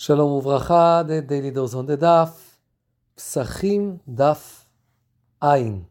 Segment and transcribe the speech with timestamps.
[0.00, 2.58] שלום וברכה, the daily dose on the דף,
[3.14, 4.66] פסחים דף
[5.40, 5.84] עין.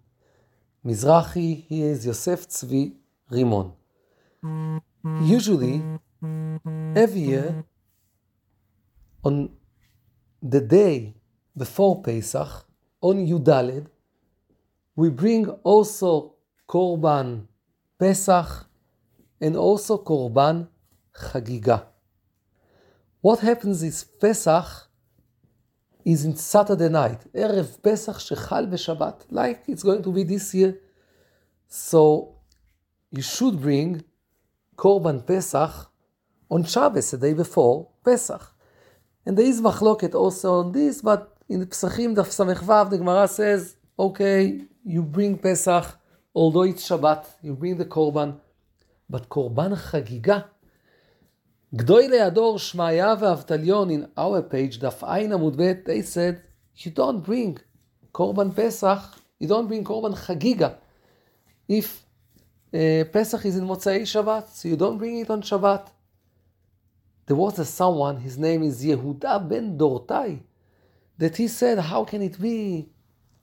[0.85, 2.93] מזרחי, he is יוסף צבי
[3.31, 3.71] רימון.
[5.05, 5.81] Usually,
[6.95, 7.63] every year,
[9.23, 9.49] on
[10.41, 11.13] the day
[11.57, 12.65] before Pesach,
[13.01, 13.85] on Yudaled,
[14.95, 16.35] we bring also
[16.67, 17.47] Korban
[17.99, 18.67] Pesach
[19.41, 20.67] and also Korban
[21.13, 21.85] Chagiga.
[23.22, 24.88] What happens is Pesach
[26.06, 30.78] is in Saturday night, Erev Pesach Shechal Shabbat, like it's going to be this year.
[31.68, 32.36] So
[33.10, 34.02] you should bring
[34.74, 35.90] Korban Pesach
[36.50, 38.54] on Shabbos, the day before Pesach.
[39.26, 43.28] And there is machloket also on this, but in the Pesachim the Samech the Gemara
[43.28, 45.84] says, okay, you bring Pesach,
[46.34, 48.40] although it's Shabbat, you bring the Korban,
[49.10, 50.46] but Korban Chagiga
[51.72, 56.42] Gdoy Ador Shmaya veAvtalion in our page, Daf Ain they said,
[56.74, 57.58] you don't bring
[58.12, 59.00] Korban Pesach,
[59.38, 60.78] you don't bring Korban Chagiga.
[61.68, 62.02] If
[62.74, 65.86] uh, Pesach is in Motzei Shabbat, so you don't bring it on Shabbat.
[67.26, 70.40] There was a someone, his name is Yehuda ben Dortai,
[71.18, 72.88] that he said, How can it be?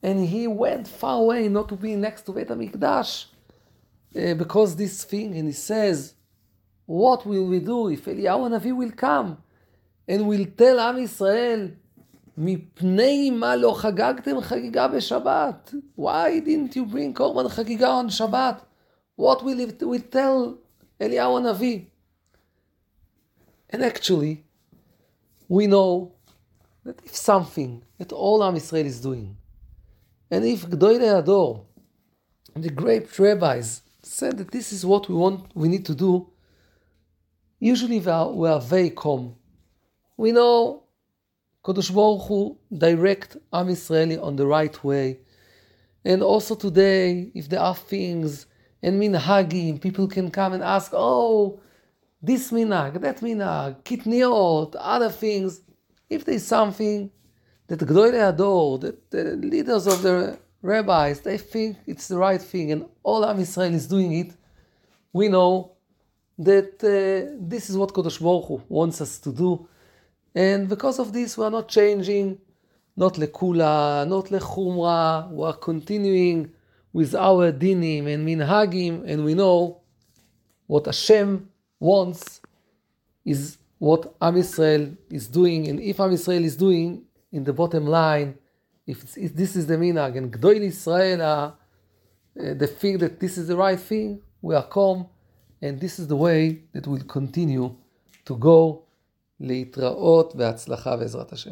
[0.03, 3.27] And he went far away not to be next to Beit HaMikdash
[4.17, 6.15] uh, because this thing, and he says,
[6.86, 9.36] what will we do if Eliyahu הנביא will come
[10.08, 11.70] and will tell עם ישראל,
[12.36, 15.74] מפני מה לא חגגתם חגיגה בשבת?
[15.98, 18.62] Why didn't you bring קורבן חגיגה on שבת?
[19.20, 20.56] What will it will tell
[21.00, 21.80] אליהו הנביא?
[23.72, 24.44] And actually,
[25.48, 26.12] we know
[26.84, 29.36] that if something that all Am Israel is doing,
[30.30, 31.64] and if Gdoile Ador,
[32.54, 36.28] the great rabbis, said that this is what we want, we need to do,
[37.59, 39.35] usually we are, very calm.
[40.15, 40.83] We know
[41.63, 45.19] Kodesh Baruch Hu direct Am Israeli on the right way.
[46.05, 48.45] And also today, if there are things
[48.81, 51.59] and minhagim, people can come and ask, oh,
[52.21, 55.61] this minhag, that minhag, kitniot, other things.
[56.09, 57.11] If there's something
[57.67, 62.71] that Gdoile Ador, that the leaders of the rabbis, they think it's the right thing,
[62.71, 64.33] and all Am Israel is doing it,
[65.11, 65.76] we know
[66.37, 69.67] that uh, this is what Kodesh Baruch Hu wants us to do.
[70.35, 72.37] And because of this, we are not changing,
[72.95, 75.31] not lekula, not lechumra.
[75.31, 76.51] We are continuing
[76.93, 79.81] with our dinim and minhagim, and we know
[80.67, 81.49] what Hashem
[81.79, 82.41] wants
[83.25, 85.67] is what Am Yisrael is doing.
[85.67, 88.37] And if Am Yisrael is doing, in the bottom line,
[88.85, 91.55] if, if this is the minhag, and Gdoil Israel are
[92.39, 95.07] uh, the thing that this is the right thing, we are calm.
[95.62, 97.68] and this is the way that will continue
[98.24, 98.82] to go
[99.40, 101.50] להתראות והצלחה בעזרת השם.